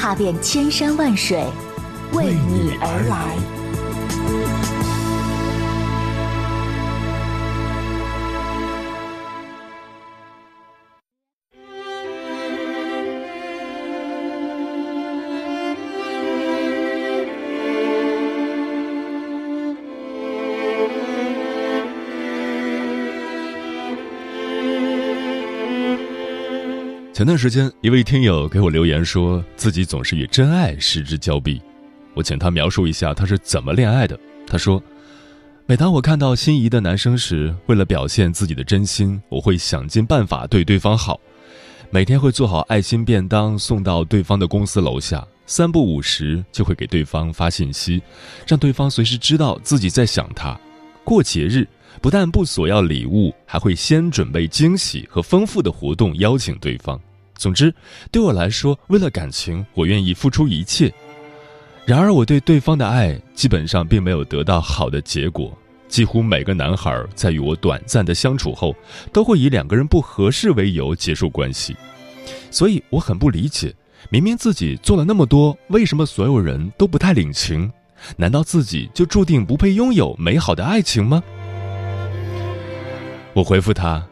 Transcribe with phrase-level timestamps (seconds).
[0.00, 1.44] 踏遍千山万水，
[2.14, 3.59] 为你而来。
[27.20, 31.60] 前段时间，一位听友给我留言说，自己总是与真爱失之交臂。
[32.14, 34.18] 我请他描述一下他是怎么恋爱的。
[34.46, 34.82] 他说，
[35.66, 41.20] 每当我看到心仪的男生时，为了表现自己的真心，我会想尽办法对对方好，
[41.90, 48.00] 每天会做好爱心便当送到对方的公司楼下，三不五时就会给对方发信息，
[48.46, 50.58] 让对方随时知道自己在想他。
[51.04, 51.68] 过节日。
[52.00, 56.98] 不但不索要礼物，还会先准备惊喜和丰富的活动邀请对方。
[57.40, 57.74] 总之，
[58.12, 60.92] 对我来说，为了感情，我愿意付出一切。
[61.86, 65.56] 然而，我对对方的爱基本上并没有得到好的结果。
[65.88, 68.76] 几乎每个男孩在与我短暂的相处后，
[69.10, 71.74] 都会以两个人不合适为由结束关系。
[72.50, 73.74] 所以，我很不理解，
[74.10, 77.72] 明明自己做了那么多，为什么所有人都不太领情？
[78.18, 81.22] 难道自己就注定不配拥有美好的爱情吗？
[83.32, 84.06] 我回复他：“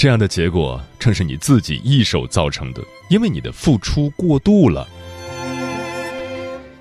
[0.00, 4.88] 这样的结果正是你自己一手造成的，因为你的付出过度了。”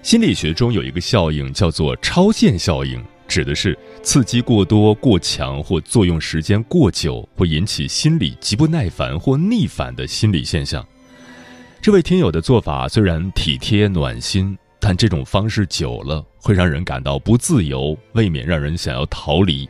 [0.02, 10.88] 心理学中有一个效应叫做超限效应，指的是刺激过多、过强或作用时间过久，会引起心理极不耐烦或逆反的心理现象。
[11.82, 19.67] 这位听友的做法虽然体贴暖心，但这种方式久了会让人感到不自由，未免让人想要逃离。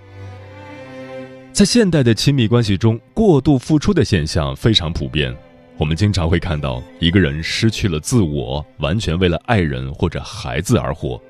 [1.59, 5.35] 在现代的亲密关系中，过度付出的现象非常普遍。
[5.75, 11.21] 我们经常会看到一个人失去了自我，完全为了爱人或者孩子而活。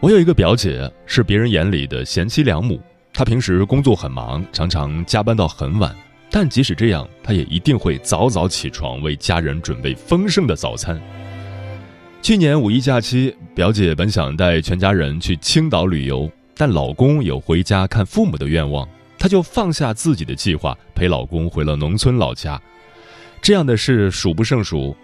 [0.00, 2.80] 我有一个表姐，是别人眼里的贤妻良母。
[3.12, 5.94] 她平时工作很忙，常常加班到很晚，
[6.30, 10.98] 但即使这样，她也一定会早早起床为家人准备丰盛的早餐。
[12.22, 16.32] 去年五一假期，表姐本想带全家人去青岛旅游。
[16.58, 18.86] 但老公有回家看父母的愿望，
[19.16, 22.60] 她就放下自己的计划，陪老公回了农村老家。
[23.40, 24.94] 这样的事数不胜数。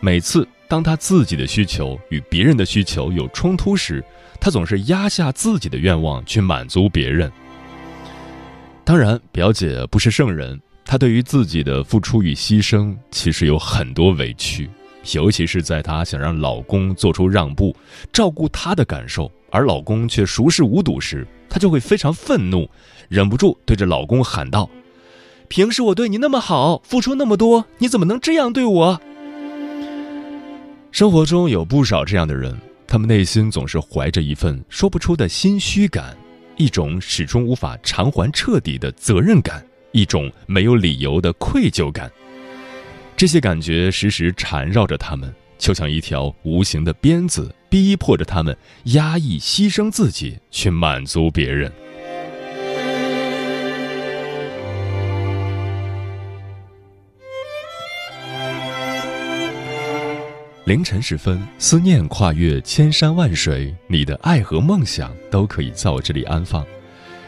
[0.00, 4.04] 每次当她自己的需求与别人的需求有冲突时，
[4.40, 7.30] 她总是压下自己的愿望去满足别人。
[8.84, 14.68] 当然，表姐不是圣人，她对于自己的付出与牺牲其实有很多委屈，
[15.12, 17.74] 尤其是在她想让老公做出让步，
[18.12, 19.30] 照顾她的感受。
[19.50, 22.68] 而老公却熟视无睹时，她就会非常愤怒，
[23.08, 24.68] 忍不住对着老公喊道
[25.46, 29.00] ：“平时我对你那么好，付出那么多，你怎么能这样对我？”
[30.90, 32.56] 生活中有不少这样的人，
[32.86, 36.16] 他们内心总是怀着一份说不出的心虚感，
[36.56, 42.10] 一种始终无法偿还彻底的责任感，一种没有理由的愧疚感。
[43.16, 45.32] 这些感觉时时缠绕着他们。
[45.56, 48.54] 就像一条无形的鞭子，逼迫着他们
[48.86, 51.72] 压抑、牺牲自己，去满足别人。
[60.66, 66.66] 凌晨时分，思念跨越千山万水，你的爱和梦想都可以在我这里安放。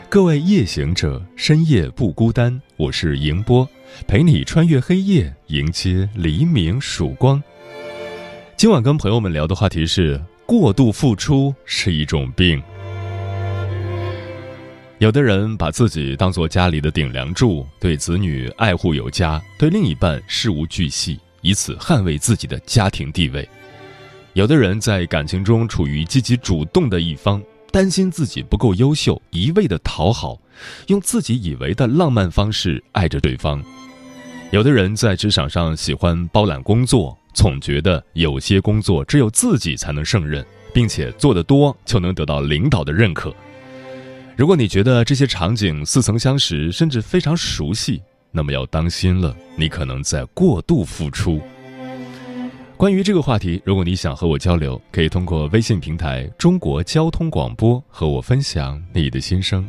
[0.08, 3.68] 各位夜行者，深夜不孤单，我是迎波，
[4.06, 7.42] 陪你穿越黑夜，迎接黎明曙光。
[8.56, 12.62] 今晚跟朋友们聊的话题是：过度付出是一种病。
[14.98, 23.46] 有的人把自己当做家里的顶梁柱，对子女爱护有加，对另一半事无巨细，以此捍卫自己的家庭地位；
[24.32, 30.40] 有的人在感情中处于积极主动的一方，担心自己不够优秀，一味的讨好，
[30.86, 33.60] 用自己以为的浪漫方式爱着对方；
[34.50, 37.16] 有的人在职场上喜欢包揽工作。
[37.34, 43.30] 总觉得有些工作只有自己才能胜任，并且做得多就能得到领导的认可。
[44.36, 48.00] 如果你觉得这些场景似曾相识，甚至非常熟悉，
[48.32, 51.38] 那么要当心了，你可能在过度付出。
[52.78, 59.68] 关于这个话题，如果你想和我交流，可以通过微信平台“中国交通广播”和我分享你的心声。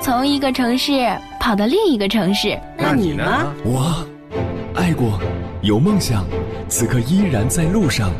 [0.00, 0.92] 从一个城市
[1.40, 2.58] 跑到另一个城市。
[2.78, 3.24] 那你呢？
[3.64, 4.06] 我。
[4.74, 5.18] 爱过，
[5.62, 6.24] 有梦想，
[6.68, 8.12] 此刻依然在路上，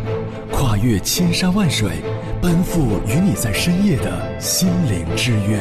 [0.50, 1.90] 跨越千山万水，
[2.40, 5.60] 奔赴与你在深夜的心灵之约。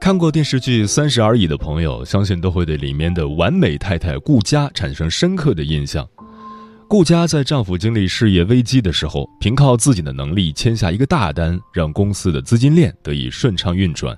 [0.00, 6.06] 看过电视剧《三十而已》的朋友，相信都会对里面的完美太太顾佳产生深刻的印象。
[6.88, 14.16] 顾佳在丈夫经历事业危机的时候，凭靠自己的能力签下一个大单，让公司的资金链得以顺畅运转。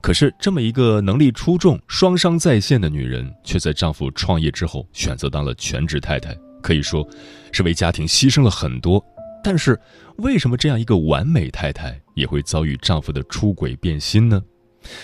[0.00, 7.06] 可是，这么一个能力出众、双商在线的女人，却在丈夫创业之后选择当了全职太太，可以说
[7.52, 9.04] 是为家庭牺牲了很多。
[9.44, 9.78] 但是，
[10.16, 14.42] 为什么这样一个完美太太也会遭遇丈夫的出轨变心呢？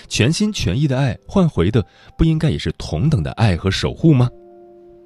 [0.09, 1.85] 全心全意的爱换回的
[2.17, 4.31] 不应该也是同等的爱和守护吗？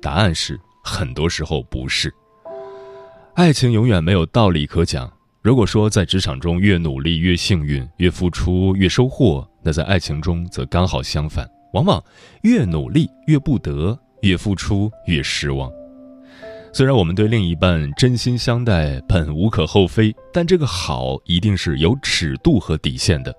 [0.00, 0.56] 答案是。
[0.82, 2.12] 很多时候不是，
[3.34, 5.10] 爱情永远没有道理可讲。
[5.42, 12.02] 如果说在职场中越努力越幸运，越付出越收获，那在爱情中则刚好相反，往往
[12.42, 15.70] 越努力越不得，越付出越失望。
[16.72, 23.34] 虽然我们对另一半真心相待本无可厚非，但这个好一定是有尺度和底线的。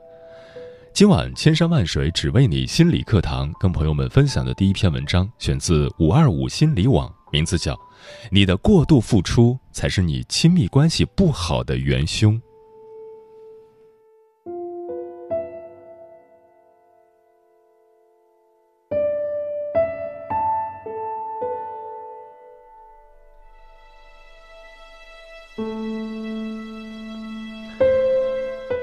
[0.94, 7.14] 今晚千山万水只为你心理课堂，跟朋友们分享的第一篇文章选自五二五心理网。
[7.32, 7.80] 名字叫
[8.30, 12.40] “你的过度付出才是你亲密关系不好的元凶”。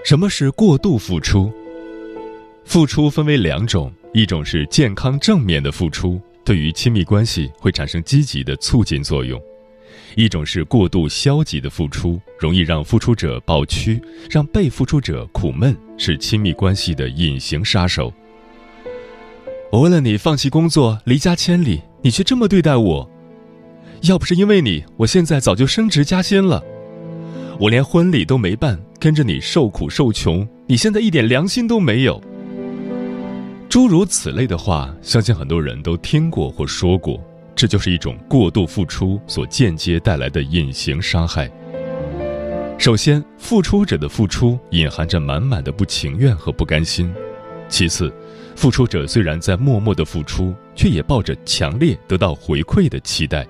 [0.05, 1.53] 什么是过度付出？
[2.65, 6.19] 付出分为两种，一种是健康正面的付出。
[6.49, 9.39] 对于亲密关系会产生积极的促进作用，
[10.17, 14.01] 一种是过度消极的付出，容易让付出者抱屈，
[14.31, 18.11] 让被付出者苦闷，是亲密关系的隐形杀手。
[19.71, 23.11] 我为了你放弃工作，离家千里，你却这么对待我，
[24.05, 26.65] 要不是因为你，我现在早就升职加薪了。
[27.61, 32.19] 我连婚礼都没办，跟着你受苦受穷，你现在一点良心都没有。
[33.69, 37.23] 诸如此类的话，相信很多人都听过或说过。
[37.55, 41.51] 这就是一种过度付出所间接带来的隐形伤害。
[42.79, 47.13] 首先，付出者的付出隐含着满满的不情愿和不甘心；
[47.69, 48.11] 其次，
[48.57, 53.47] 付出者虽然在默默的付出，却也抱着强烈得到回馈的期待，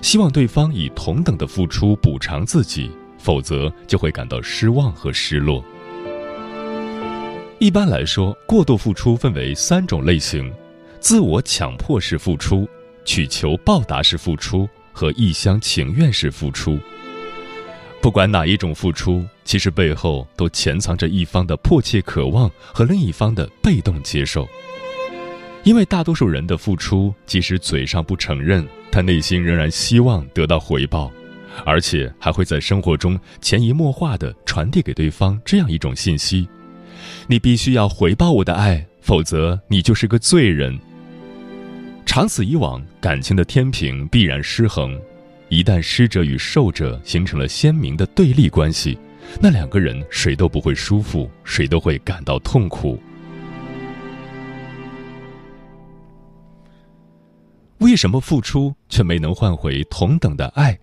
[0.00, 5.62] 希望对方以同等的付出补偿自己，否则就会感到失望和失落。
[7.60, 10.48] 一般来说，过度付出分为三种类型：
[11.00, 12.68] 自我强迫式付出、
[13.04, 16.78] 取求报答式付出和一厢情愿式付出。
[18.00, 24.48] 不管哪一种付出，其实背后都潜藏着一方的迫切渴望和另一方的被动接受。
[25.64, 31.10] 因为大多数人的付出，即使嘴上不承认，他内心仍然希望得到回报，
[31.64, 36.48] 而且还会在生活中潜移默化地传递给对方这样一种信息。
[37.30, 40.76] 你必须要回报我的爱，否则你就是个罪人。
[42.06, 44.98] 长此以往，感情的天平必然失衡。
[45.50, 48.98] 一旦施者与受者形成了鲜明的对立关系，
[49.42, 52.98] 那两个人谁都不会舒服，谁都会感到痛苦。
[57.80, 60.78] 为什么付出却没能换回同等的爱？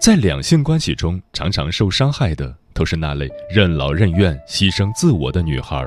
[0.00, 2.56] 在两性关系中，常常受伤害的。
[2.78, 5.84] 都是那类任劳任怨、牺牲自我的女孩，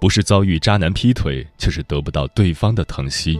[0.00, 3.38] 不是遭遇渣男劈腿，就是得不到对方的疼惜；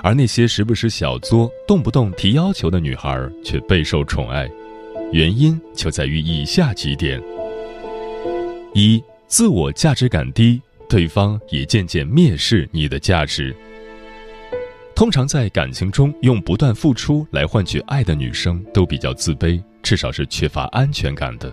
[0.00, 4.48] 而那些时不时小作、动不动提要求的女孩，却备受宠爱。
[5.10, 7.20] 原因就在于以下几点：
[8.74, 13.52] 一、自我价值感低，对方也渐渐蔑视你的价值。
[14.94, 21.52] 通常在感情中用不断付出来换取爱的女生，都比较自卑，至少是缺乏安全感的。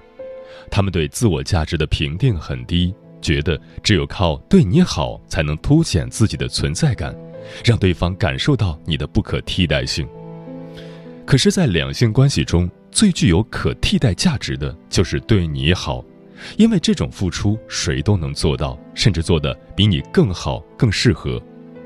[0.69, 7.15] 他们对自我价值的评定很低，觉得只有靠对你好才能凸显自己的存在感，
[7.65, 10.07] 让对方感受到你的不可替代性。
[11.25, 16.03] 可是，在两性关系中，最具有可替代价值的就是对你好，
[16.57, 21.41] 因为这种付出谁都能做到，甚至做得比你更好、更适合。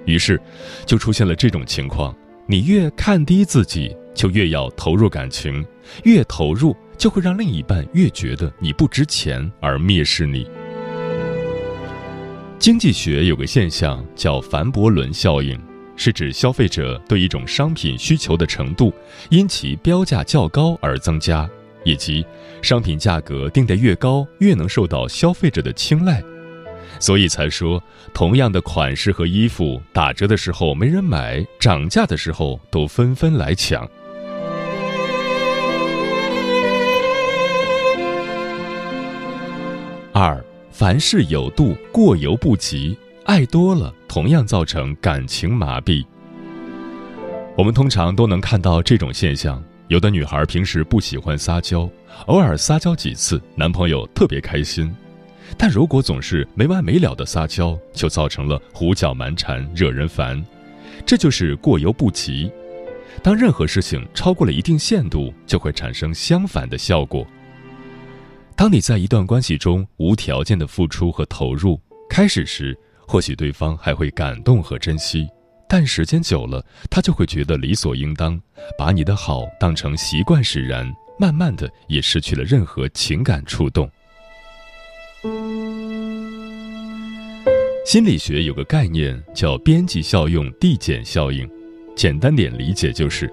[0.06, 0.40] 于是，
[0.86, 2.16] 就出现了这种情况：
[2.48, 5.66] 你越看低自己，就越要投入感情，
[6.04, 6.74] 越投入
[7.04, 10.50] 就会让另一半越觉得你不值钱而蔑视你。
[12.58, 15.62] 经济学有个现象叫凡伯伦效应，
[15.98, 18.94] 是指消费者对一种商品需求的程度
[19.30, 21.46] 因其标价较高而增加，
[21.84, 22.26] 以及
[22.62, 26.24] 商品价格定得越高，越能受到消费者的青睐。
[27.02, 27.84] 所以才说，
[28.14, 33.86] 同样的款式和衣服，打折的时候没人买，涨价的时候都纷纷来抢。
[40.16, 40.40] 二，
[40.70, 42.96] 凡事有度，过犹不及。
[43.26, 46.06] 爱多了，同样造成感情麻痹。
[47.58, 51.90] 我们通常都能看到这种现象：有的女孩平时不喜欢撒娇，
[52.28, 54.96] 偶尔撒娇几次，男朋友特别开心。
[55.58, 60.40] 但如果总是没完没了的撒娇，就造成了胡搅蛮缠，惹人烦。
[61.08, 62.52] 这就是过犹不及。
[63.24, 67.26] 当任何事情超过了一定限度，就会产生相反的效果。
[68.56, 75.28] 当你在一段关系中无条件的付出和投入，开始时或许对方还会感动和珍惜，
[75.68, 78.40] 但时间久了，他就会觉得理所应当，
[78.78, 83.90] 把你的好当成习惯使然，慢慢的也失去了任何情感触动。
[87.86, 91.50] 心理学有个概念叫边际效用递减效应，
[91.96, 93.32] 简单点理解就是，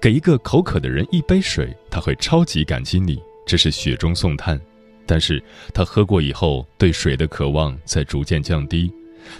[0.00, 4.60] 给一个口渴的人一杯水，他会超级感激你，这是雪中送炭。
[5.06, 8.92] 但是他喝过以后，对水的渴望在逐渐降低，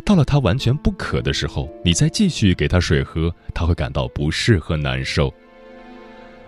[0.05, 5.35] 到了他完全不渴的时候，你再继续给他水喝，他会感到不适和难受。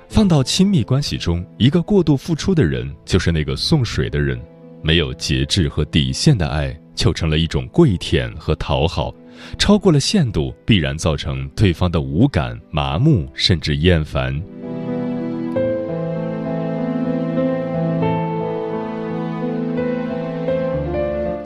[0.09, 4.41] 放到亲密关系中，一个过度付出的人就是那个送水的人，
[4.83, 6.75] 没有节制和底线的爱。
[6.95, 9.15] 就成了一种跪舔和讨好，
[9.57, 14.35] 超过了限度，必然造成对方的无感、麻木，甚至厌烦。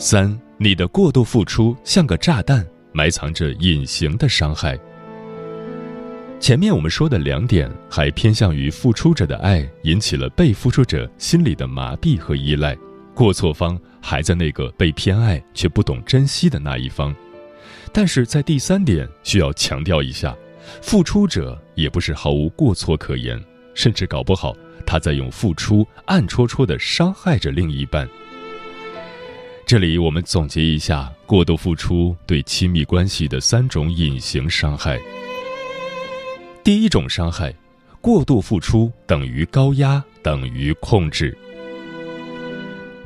[0.04, 4.76] 三，你的过度付出像个炸弹，埋藏着隐形的伤害。
[6.40, 12.76] 前面我们说的两点，还偏向于付出者的爱，引起了被付出者心里的麻痹和依赖。
[13.14, 17.14] 过错方还在那个被偏爱却不懂珍惜的那一方，
[17.92, 20.36] 但是在第三点需要强调一下，
[20.82, 23.40] 付出者也不是毫无过错可言，
[23.72, 24.52] 甚至搞不好
[24.84, 28.08] 他在用付出暗戳戳的伤害着另一半。
[29.72, 35.00] 这里我们总结一下过度付出对亲密关系的三种隐形伤害。
[36.62, 37.54] 第一种伤害，
[37.98, 41.34] 过度付出等于高压，等于控制。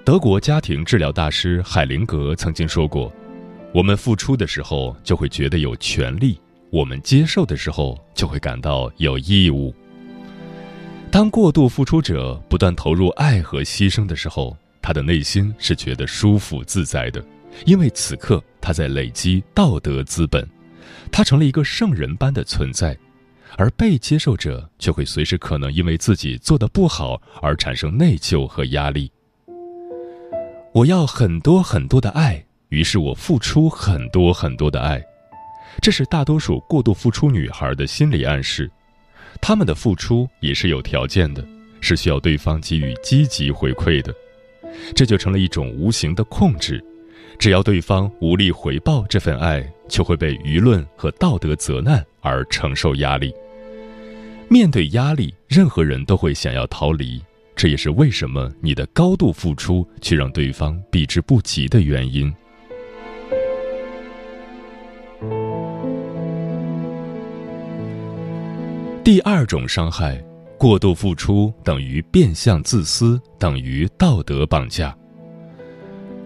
[0.04, 3.12] 德国家庭治疗大师海灵格曾经说过
[3.72, 6.36] ：“我们付出的时候就会觉得有权利，
[6.70, 9.72] 我们接受的时候就会感到有义务。
[11.12, 14.56] 当过度付出者不断投入爱和牺牲的时候，
[14.86, 17.20] 他的内心是觉得舒服自在的，
[17.64, 20.48] 因为此刻他在累积道德资本，
[21.10, 22.96] 他成了一个圣人般的存在。
[23.58, 29.10] 而被接受者却会随时可能因为自己做的不好而产生内疚和压力。”
[30.72, 35.02] 我要很多很多的爱，于是我付出很多很多的爱，
[35.82, 38.70] 这是大多数过度付出女孩的心理暗示。
[39.40, 41.44] 他们的付出也是有条件的，
[41.80, 44.14] 是需要对方给予积极回馈的，
[44.94, 46.82] 这就成了一种无形的控制。
[47.38, 53.34] 只要对方无力回报这份爱，就会被舆论和道德责难而承受压力。
[54.48, 57.20] 面对压力，任何人都会想要逃离。
[57.54, 62.32] 这也是为什么你的高度付出却让对方避之不及的原因。
[69.02, 70.22] 第二种伤害，
[70.58, 74.96] 过度付出等于变相自私，等于道德绑架。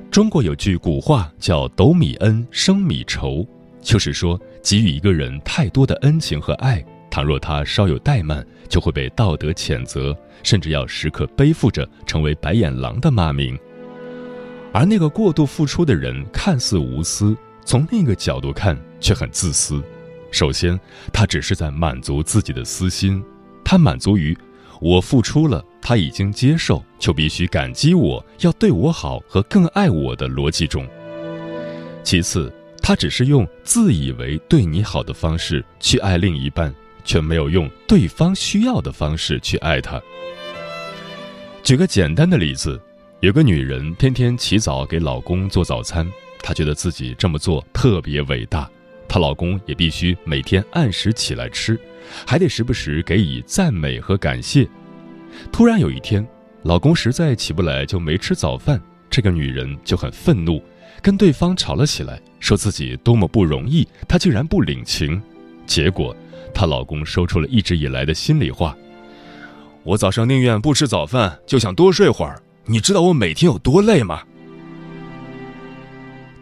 [0.08, 3.46] 中国有句古话叫“斗米恩，升米仇”，
[3.82, 6.84] 就是说给予一个人太多的恩情和爱。
[7.10, 13.58] 倘若他稍有怠慢，就会被道德谴责，甚至要时刻背负着成为白眼狼的骂名。
[14.72, 19.82] 而那个过度付出的人看似无私，从另一个角度看却很自私。
[20.30, 20.78] 首先，
[21.12, 23.20] 他只是在满足自己的私心，
[23.64, 24.36] 他满足于
[24.80, 30.86] 我付出了，他已经接受，就必须感激我，要对我好和更爱我的逻辑中。
[32.02, 32.52] 其次，
[32.82, 36.74] 他只是用自以为对你好的方式去爱另一半，
[37.04, 40.00] 却没有用对方需要的方式去爱他。
[41.62, 42.80] 举个简单的例子，
[43.20, 46.10] 有个女人天天起早给老公做早餐，
[46.42, 48.68] 她觉得自己这么做特别伟大，
[49.06, 51.78] 她老公也必须每天按时起来吃，
[52.26, 54.68] 还得时不时给予赞美和感谢。
[55.52, 56.26] 突然有一天，
[56.62, 60.62] 老公实在起不来就没吃早饭，这个女人就很愤怒。
[61.02, 65.20] 跟对方吵了起来，说自己多么不容易，他竟然不领情。
[65.66, 66.14] 结果，
[66.52, 68.76] 她老公说出了一直以来的心里话
[69.82, 72.42] ：“我早上宁愿不吃早饭，就想多睡会儿。
[72.66, 74.22] 你知道我每天有多累吗？”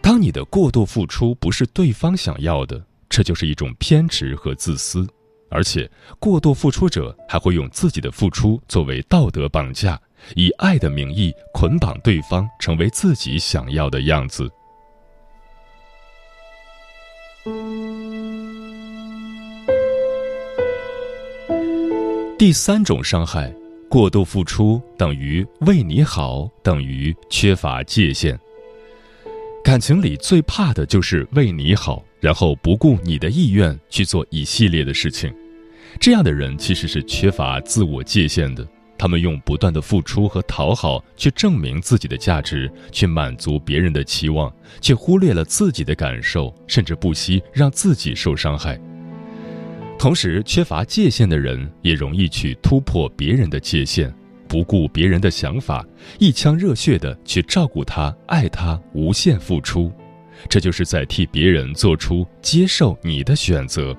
[0.01, 5.07] 当你的过度付出不是对方想要的，这就是一种偏执和自私，
[5.49, 5.89] 而且
[6.19, 9.99] 过度付出者还会用自己的付出作为道德绑架。
[10.35, 14.51] 以爱的名义捆绑对方，成为自己想要的样子。
[22.37, 23.53] 第三种伤害，
[23.89, 28.37] 过度付出等于为你好，等于缺乏界限。
[29.63, 35.33] 感情里最怕的就是为你好，然后不顾你的意愿去做一系列的事情。
[35.99, 38.67] 这样的人其实是缺乏自我界限的。
[38.97, 48.77] 他们用不断的付出和讨好去证明自己的价值，去满足别人的期望，却忽略了自己的感受，甚至不惜让自己受伤害。
[49.97, 54.13] 同时，缺乏界限的人也容易去突破别人的界限，
[54.49, 55.85] 不顾别人的想法，
[56.19, 59.89] 一腔热血的去照顾他、爱他，无限付出，
[60.47, 63.95] 这就是在替别人做出接受你的选择。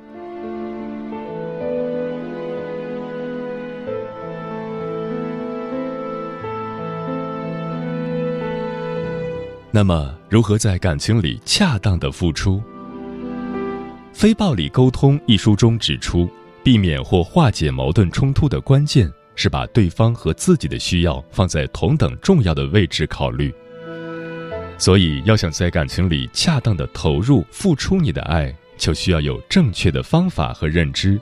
[9.72, 12.56] 那么，如何在感情里恰当的付出？
[14.12, 16.28] 《非暴力沟通》一书中指出，
[16.64, 23.54] 避免或化解矛盾冲突的关键是把对方和自己的需要放在同等重要的位置考虑。
[24.80, 31.20] 所以，要想在感情里恰当的投入、付出你的爱，就需要有正确的方法和认知。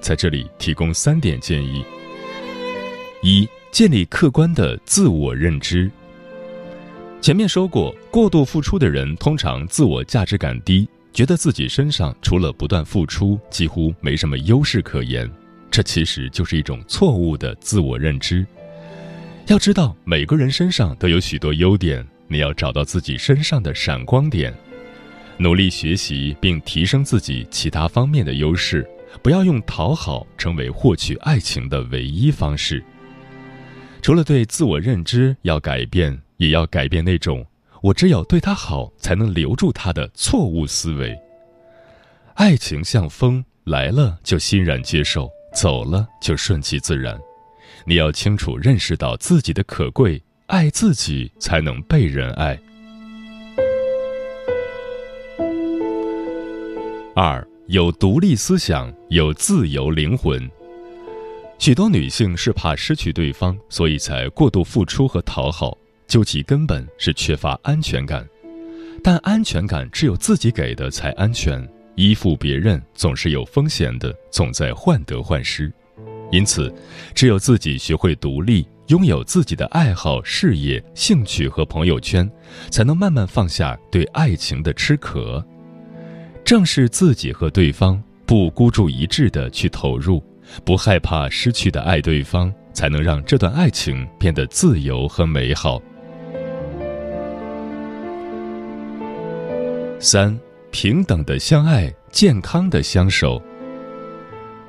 [0.00, 1.84] 在这里提供三点建议：
[3.22, 5.88] 一、建立客观的自我认知。
[7.20, 15.30] 前面说过，过度付出的人通常自我价值感低，觉得自己身上除了不断付出，几乎没什么优势可言。
[15.70, 18.44] 这其实就是一种错误的自我认知。
[19.46, 24.54] 要知道，每个人身上都有许多优点，你要找到自己身上的闪光点，
[25.38, 28.88] 努力学习并提升自己其他方面的优势，
[29.22, 32.82] 不要用讨好成为获取爱情的唯一方式。
[34.02, 36.20] 除了对自我认知要改变。
[36.38, 37.42] 也要改变那种
[37.80, 41.18] “我只有对他好才能留住他”的错误思维。
[42.34, 47.18] 爱情像风，来了就欣然接受，走了就顺其自然。
[47.86, 52.56] 你要清楚认识到自己的可贵，爱自己才能被人爱。
[57.16, 60.48] 二有独立思想，有自由灵魂。
[61.58, 65.76] 许多女性是怕失去对方，所以才过度付出和讨好。
[66.06, 68.24] 究其根本是缺乏安全感，
[69.02, 75.72] 但安全感只有自己给的才安全，依附别人总是有风险的，总在患得患失。
[76.30, 76.72] 因此，
[77.12, 82.30] 只有自己学会独立，拥有自己的爱好、事业、兴趣和朋友圈，
[82.70, 85.44] 才能慢慢放下对爱情的痴渴。
[86.44, 90.22] 正是自己和对方不孤注一掷的去投入，
[90.64, 95.82] 不害怕失去的爱对方，才能让这段爱情变得自由和美好。
[99.98, 100.38] 三，
[100.70, 103.42] 平等的相爱，健康的相守。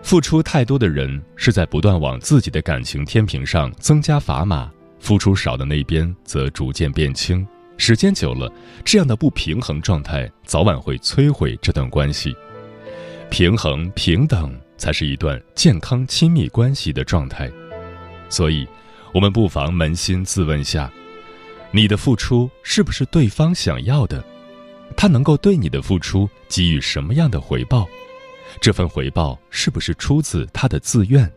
[0.08, 7.46] 付出太多的人是在不断往自己的感情天平上增加砝码，付出少的那边则逐渐变轻。
[7.76, 8.50] 时间久了，
[8.86, 12.34] 这样的不平衡状态早晚会摧毁这段关系。
[13.30, 17.52] 平衡平等才是一段健康亲密关系的状态。
[18.30, 18.66] 所以，
[19.14, 20.90] 我们不妨扪心自问下：
[21.70, 24.24] 你的付出是不是对方想要的？
[24.96, 27.86] 他能够对你的付出给予什么样的回报？
[28.60, 31.32] 这份回报是不是出自他的自愿？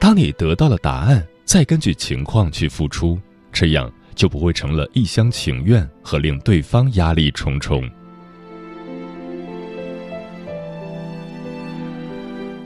[0.00, 3.18] 当你得到了答案，再根据情况去付出，
[3.52, 7.88] 这样就不会成了一厢情愿和令对方压力重重。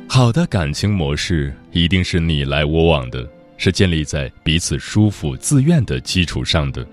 [0.08, 6.84] 好的感情模式一定是你来我往的，是建立在彼此舒服、自愿的基础上的。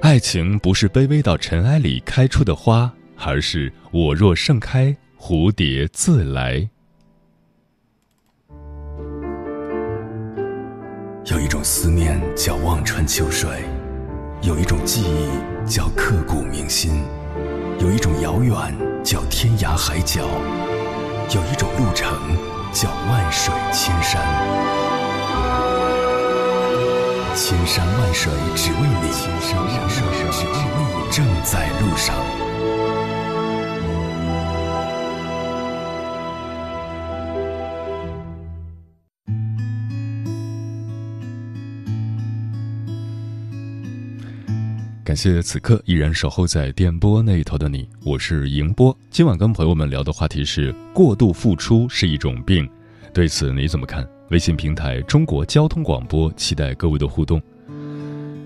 [0.00, 6.68] 爱情不是卑微到尘埃里开出的花，而是我若盛开，蝴蝶自来。
[11.26, 13.48] 有一种思念叫望穿秋水，
[14.42, 17.04] 有一种记忆叫刻骨铭心，
[17.78, 18.54] 有一种遥远
[19.04, 20.26] 叫天涯海角，
[21.32, 22.18] 有一种路程
[22.72, 24.20] 叫万水千山。
[27.36, 30.02] 千山万水只为你，千山万水
[30.32, 32.16] 只为你，正在路上。
[45.10, 48.96] 感谢此刻依然守候在电波那一头的你，我是迎波。
[49.10, 52.70] 今晚跟朋友们聊的话题是过度付出是一种病，
[53.12, 54.08] 对此你怎么看？
[54.30, 57.42] 微信平台中国交通广播，期待各位的互动。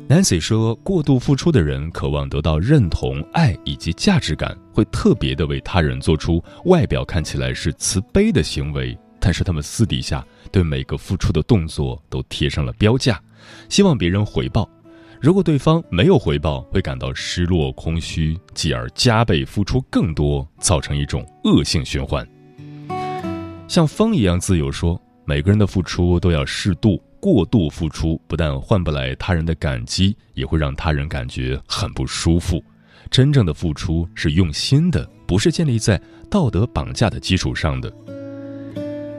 [0.09, 13.21] Nancy 说，过度付出的人渴望得到认同、爱以及价值感，会特别的为他人做出外表看起来是慈悲的行为，但是他们私底下对每个付出的动作都贴上了标价，
[13.69, 14.67] 希望别人回报。
[15.25, 22.29] 如果对方没有回报，会感到失落、空虚，继而加倍付出更多，造成一种恶性循环。
[23.67, 32.63] 像风一样自由说，每个人的付出都要适度，过度付出不但换不来他人的感激，也会让他人感觉很不舒服。
[33.11, 35.99] 真正的付出是用心的，不是建立在
[36.31, 37.91] 道德绑架的基础上的。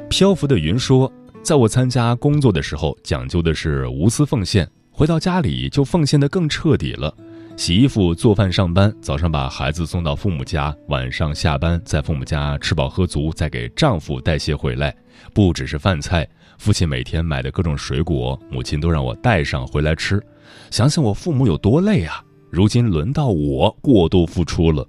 [0.08, 4.70] 漂浮的云说，在我参加工作的时候，讲究的是无私奉献。
[4.98, 7.14] 回到家里就奉献的更彻底了，
[7.58, 14.96] 洗衣服、做饭、上班，早上把孩子送到父母家，晚上下班在父母家吃饱喝足，再给丈夫带些回来。
[15.34, 16.26] 不只是饭菜，
[16.58, 20.24] 父亲每天买的各种水果，母亲都让我带上回来吃。
[20.72, 22.24] 想想我父母有多累啊！
[22.50, 24.88] 如今轮到我过度付出了。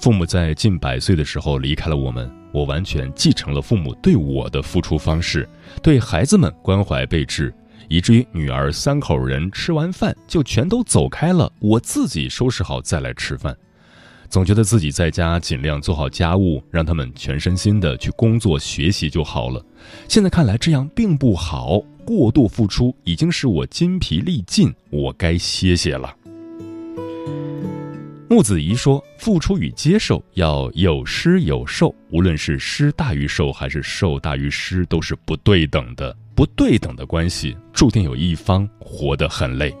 [0.00, 5.46] 父母在近百岁的时候离开了我们，我完全继承了父母对我的付出方式，
[5.82, 7.54] 对孩子们关怀备至。
[7.88, 13.56] 以至于女儿三口人吃完饭就全都走开了，我自己收拾好再来吃饭。
[14.28, 19.64] 总觉得自己在家尽量做好家务，让他们全身心的去工作学习就好了。
[20.08, 26.12] 现在看来这样并不好，过度付出已经使我筋疲力尽，我该歇歇了。
[28.28, 39.74] 木子怡说：“付出与接受要有施有受，无论是施大于受还是受大于施，都是不对等的。”不对等的关系，注定有一方活得很累。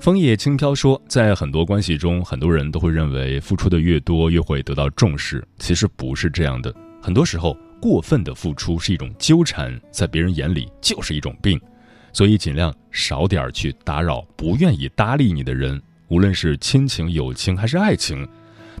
[0.00, 5.42] 枫叶轻飘说，在很多关系中，很多人都会认为付出的越多，越会得到重视。
[5.58, 6.74] 其实不是这样的。
[7.00, 11.58] 很多时候，过分的付出是一种纠缠，在别人眼里就是一种病。
[12.12, 18.28] 所以，尽量少点去打扰不愿意搭理你的人，无论是亲情、友情还是爱情，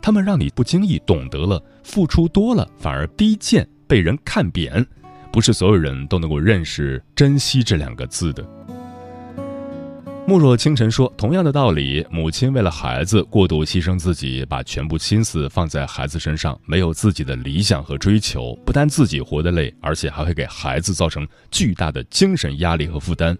[0.02, 4.86] 他们让你不经意懂得了，付出多了反而低贱，被人看扁。
[5.34, 8.48] 不是所有人都能够认识“珍惜”这两个字的。
[10.28, 23.36] 慕若清晨说：“同样的道理，母亲为了孩子过度牺牲自己，把全部心思放在孩子身上，没有自己的理想和追求，不但自己活得累，而且还会给孩子造成巨大的精神压力和负担。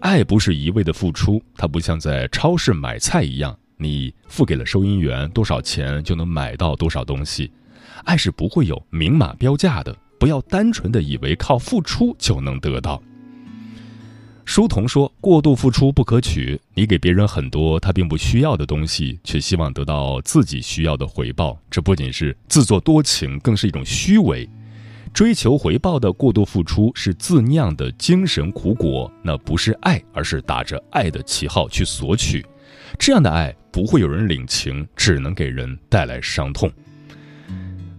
[0.00, 7.48] 爱不是一味的付出，它不像在超市买菜一样，你付给了收银员多少钱就能买到多少东西。
[8.02, 13.02] 爱是不会有明码标价的。”不要单纯的以为靠付出就能得到。
[14.44, 24.48] 书童说：“过度付出不可取，你给别人很多他并不需要的东西，却希望得到自己需要的回报，这不仅是自作多情，更是一种虚伪。
[25.12, 32.46] 追求回报的过度付出是自酿的精神苦果，那不是爱，而是打着爱的旗号去索取。
[32.96, 36.70] 这样的爱不会有人领情，只能给人带来伤痛。”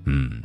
[0.08, 0.42] 嗯。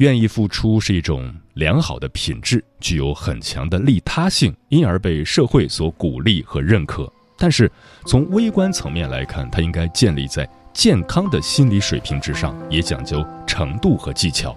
[0.00, 7.10] 愿意付出是一种良好的品质，具有很强的利他性，因而被社会所鼓励和认可。
[7.36, 7.70] 但是，
[8.06, 14.56] 从微观层面来看，它应该建立在健康的心理水平之上，也讲究程度和技巧，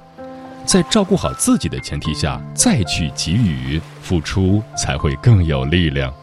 [0.66, 6.14] 在照顾好自己的前提下，再去给予付出，才会更有力量。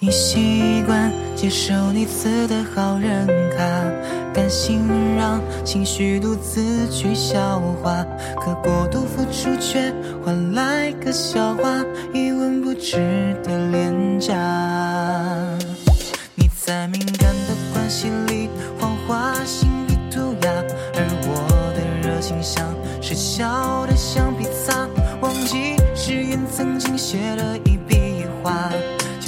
[0.00, 3.64] 你习惯接受你赐的好人卡，
[4.32, 4.80] 甘心
[5.16, 8.06] 让情绪独自去消化，
[8.36, 9.92] 可过度付出却
[10.24, 11.84] 换来个笑话，
[12.14, 14.32] 一文不值的廉价。
[16.36, 20.52] 你在敏感的关系里谎话，心里涂鸦，
[20.94, 22.64] 而我的热情像
[23.02, 24.88] 是笑的橡皮擦，
[25.20, 28.70] 忘记誓言曾经写了一笔画，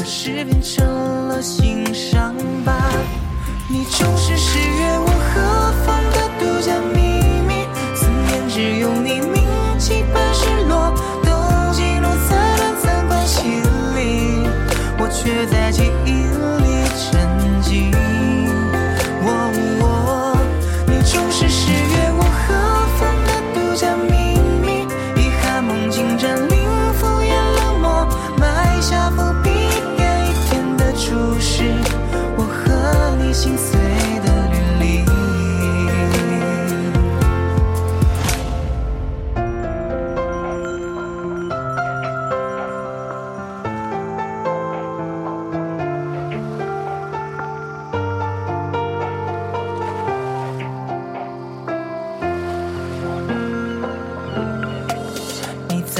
[0.01, 2.35] 可是变成了心伤
[2.65, 2.91] 疤。
[3.69, 5.70] 你总是十月我何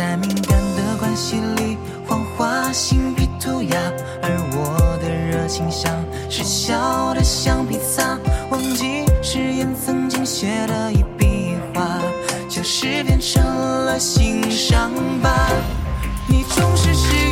[0.01, 1.77] 在敏感的关系里
[2.09, 3.79] 谎话心笔涂鸦，
[4.23, 5.93] 而我的热情像
[6.31, 12.01] 失效的橡皮擦，忘记誓言曾经写的一笔画，
[12.49, 14.91] 就是变成了新伤
[15.23, 15.31] 疤。
[16.27, 17.30] 你总是失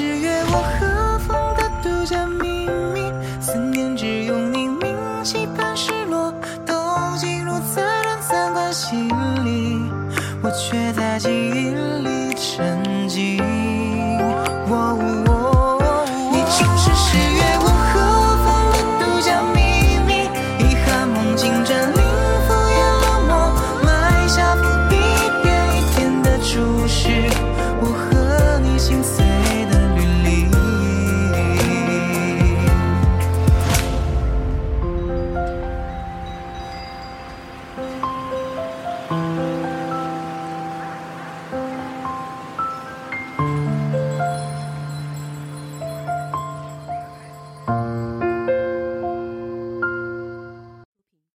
[0.00, 0.39] 十月。